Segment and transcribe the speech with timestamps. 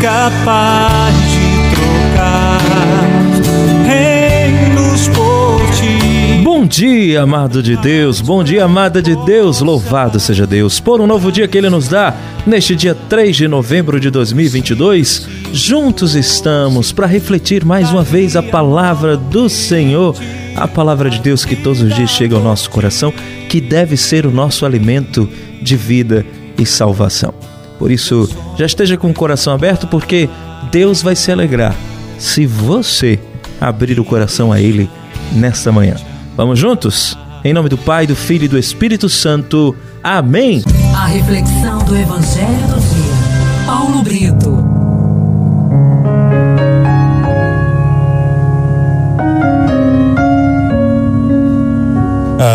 [0.00, 2.60] capaz de trocar
[3.86, 6.42] reinos por ti.
[6.42, 11.06] Bom dia, amado de Deus, bom dia, amada de Deus, louvado seja Deus por um
[11.06, 12.14] novo dia que Ele nos dá.
[12.46, 18.42] Neste dia 3 de novembro de 2022, juntos estamos para refletir mais uma vez a
[18.42, 20.16] palavra do Senhor,
[20.56, 23.12] a palavra de Deus que todos os dias chega ao nosso coração,
[23.48, 25.28] que deve ser o nosso alimento
[25.60, 26.26] de vida
[26.58, 27.51] e salvação.
[27.82, 30.30] Por isso, já esteja com o coração aberto, porque
[30.70, 31.74] Deus vai se alegrar
[32.16, 33.18] se você
[33.60, 34.88] abrir o coração a Ele
[35.32, 35.96] nesta manhã.
[36.36, 37.18] Vamos juntos?
[37.44, 39.74] Em nome do Pai, do Filho e do Espírito Santo.
[40.00, 40.62] Amém.
[40.94, 43.66] A reflexão do Evangelho do Dia.
[43.66, 44.64] Paulo Brito.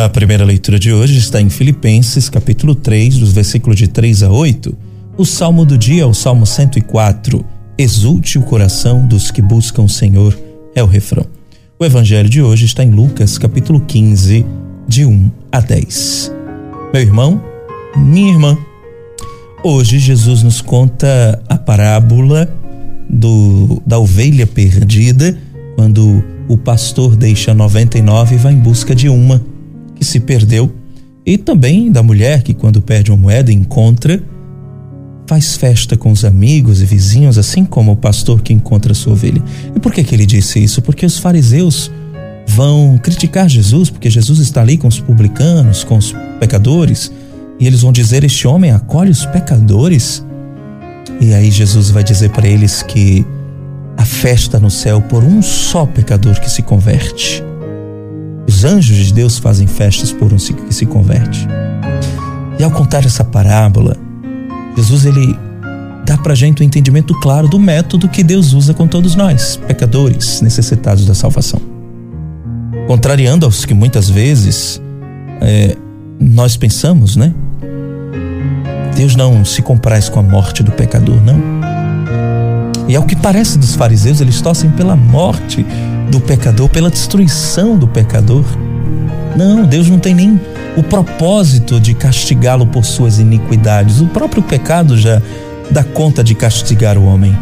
[0.06, 4.32] A primeira leitura de hoje está em Filipenses, capítulo 3, dos versículos de 3 a
[4.32, 4.87] 8.
[5.18, 7.44] O salmo do dia é o Salmo 104.
[7.76, 10.38] Exulte o coração dos que buscam o Senhor,
[10.76, 11.26] é o refrão.
[11.80, 14.46] O evangelho de hoje está em Lucas, capítulo 15,
[14.88, 16.32] de 1 a 10.
[16.94, 17.42] Meu irmão,
[17.96, 18.56] minha irmã,
[19.64, 22.48] hoje Jesus nos conta a parábola
[23.10, 25.36] do, da ovelha perdida,
[25.76, 29.42] quando o pastor deixa 99 e vai em busca de uma
[29.96, 30.72] que se perdeu,
[31.26, 34.22] e também da mulher que, quando perde uma moeda, encontra,
[35.28, 39.44] faz festa com os amigos e vizinhos, assim como o pastor que encontra sua ovelha.
[39.76, 40.82] E por que, que ele disse isso?
[40.82, 41.92] Porque os fariseus
[42.48, 47.12] vão criticar Jesus, porque Jesus está ali com os publicanos, com os pecadores,
[47.60, 50.26] e eles vão dizer: Este homem acolhe os pecadores.
[51.20, 53.26] E aí Jesus vai dizer para eles que
[53.98, 57.44] a festa no céu por um só pecador que se converte.
[58.48, 61.46] Os anjos de Deus fazem festas por um que se converte.
[62.58, 64.07] E ao contar essa parábola,
[64.78, 65.36] Jesus ele
[66.06, 70.40] dá pra gente um entendimento claro do método que Deus usa com todos nós, pecadores
[70.40, 71.60] necessitados da salvação.
[72.86, 74.80] Contrariando aos que muitas vezes
[75.42, 75.76] é,
[76.20, 77.34] nós pensamos, né?
[78.96, 81.42] Deus não se compraz com a morte do pecador, não.
[82.88, 85.66] E ao que parece dos fariseus, eles torcem pela morte
[86.12, 88.46] do pecador, pela destruição do pecador.
[89.36, 90.40] Não, Deus não tem nem
[90.78, 94.00] o propósito de castigá-lo por suas iniquidades.
[94.00, 95.20] O próprio pecado já
[95.72, 97.36] dá conta de castigar o homem.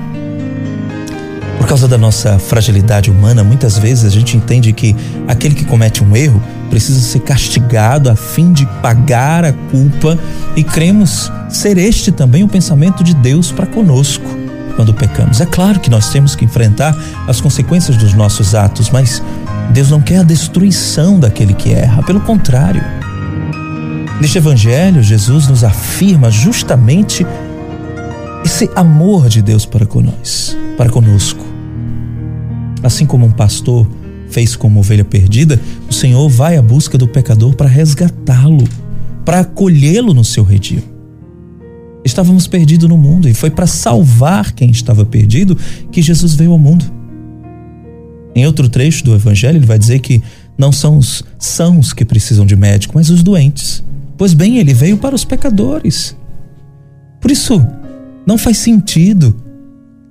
[1.57, 4.96] Por causa da nossa fragilidade humana, muitas vezes a gente entende que
[5.28, 10.17] aquele que comete um erro precisa ser castigado a fim de pagar a culpa
[10.56, 14.25] e cremos ser este também o pensamento de Deus para conosco
[14.78, 15.41] quando pecamos.
[15.41, 16.96] É claro que nós temos que enfrentar
[17.28, 19.22] as consequências dos nossos atos, mas
[19.72, 23.05] Deus não quer a destruição daquele que erra, pelo contrário.
[24.20, 27.26] Neste evangelho, Jesus nos afirma justamente
[28.46, 31.44] esse amor de Deus para conosco, para conosco.
[32.81, 33.86] Assim como um pastor
[34.30, 35.59] fez com uma ovelha perdida,
[35.90, 38.64] o Senhor vai à busca do pecador para resgatá-lo,
[39.26, 40.82] para acolhê-lo no seu redil.
[42.06, 45.58] Estávamos perdidos no mundo e foi para salvar quem estava perdido
[45.92, 46.86] que Jesus veio ao mundo.
[48.34, 50.24] Em outro trecho do Evangelho, ele vai dizer que
[50.58, 53.84] não são os sãos que precisam de médico, mas os doentes.
[54.18, 56.16] Pois bem, ele veio para os pecadores.
[57.20, 57.66] Por isso,
[58.26, 59.36] não faz sentido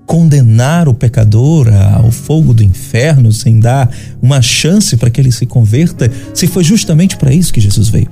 [0.06, 5.46] condenar o pecador ao fogo do inferno sem dar uma chance para que ele se
[5.46, 8.10] converta, se foi justamente para isso que Jesus veio.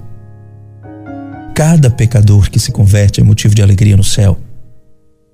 [1.55, 4.39] Cada pecador que se converte é motivo de alegria no céu.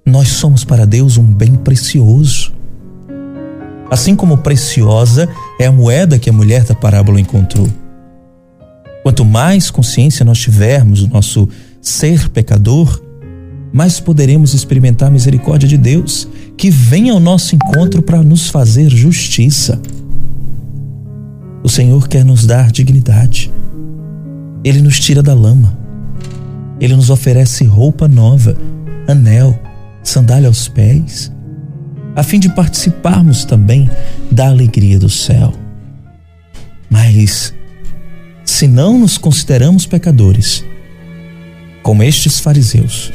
[0.04, 2.52] Nós somos para Deus um bem precioso.
[3.90, 5.28] Assim como preciosa
[5.60, 7.68] é a moeda que a mulher da parábola encontrou.
[9.08, 11.48] Quanto mais consciência nós tivermos do nosso
[11.80, 13.02] ser pecador,
[13.72, 18.90] mais poderemos experimentar a misericórdia de Deus, que vem ao nosso encontro para nos fazer
[18.90, 19.80] justiça.
[21.64, 23.50] O Senhor quer nos dar dignidade.
[24.62, 25.74] Ele nos tira da lama.
[26.78, 28.58] Ele nos oferece roupa nova,
[29.08, 29.58] anel,
[30.02, 31.32] sandália aos pés,
[32.14, 33.88] a fim de participarmos também
[34.30, 35.54] da alegria do céu.
[36.90, 37.54] Mas,
[38.58, 40.64] se não nos consideramos pecadores,
[41.80, 43.12] como estes fariseus,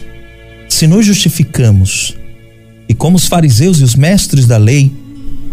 [0.69, 2.17] se nos justificamos
[2.87, 4.89] e, como os fariseus e os mestres da lei,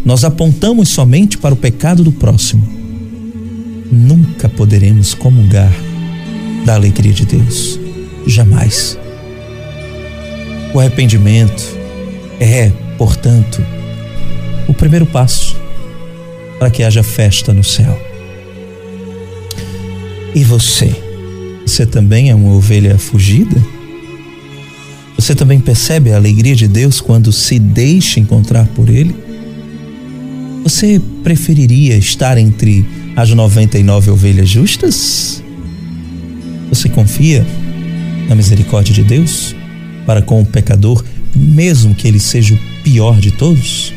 [0.05, 2.63] nós apontamos somente para o pecado do próximo,
[3.91, 5.73] nunca poderemos comungar
[6.65, 7.81] da alegria de Deus.
[8.29, 8.97] Jamais.
[10.73, 11.65] O arrependimento
[12.39, 13.61] é, portanto,
[14.69, 15.57] o primeiro passo
[16.61, 18.10] para que haja festa no céu.
[20.35, 20.95] E você?
[21.67, 23.61] Você também é uma ovelha fugida?
[25.17, 29.15] Você também percebe a alegria de Deus quando se deixa encontrar por Ele?
[30.63, 32.85] Você preferiria estar entre
[33.17, 35.43] as 99 ovelhas justas?
[36.69, 37.45] Você confia
[38.29, 39.55] na misericórdia de Deus
[40.07, 41.05] para com o pecador,
[41.35, 43.93] mesmo que ele seja o pior de todos?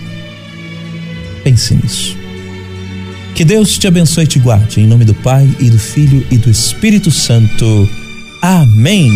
[1.43, 2.22] Pense nisso.
[3.35, 6.37] Que Deus te abençoe e te guarde, em nome do Pai e do Filho e
[6.37, 7.89] do Espírito Santo.
[8.39, 9.11] Amém.